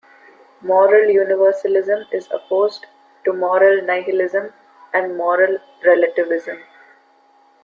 [0.63, 2.87] Moral universalism is opposed
[3.23, 4.51] to moral nihilism
[4.91, 6.57] and moral relativism.